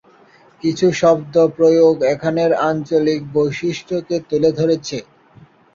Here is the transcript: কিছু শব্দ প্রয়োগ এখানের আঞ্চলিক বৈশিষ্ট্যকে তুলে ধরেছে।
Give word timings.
কিছু 0.63 0.87
শব্দ 1.01 1.35
প্রয়োগ 1.57 1.95
এখানের 2.13 2.51
আঞ্চলিক 2.63 3.21
বৈশিষ্ট্যকে 3.33 4.15
তুলে 4.29 4.49
ধরেছে। 4.51 4.97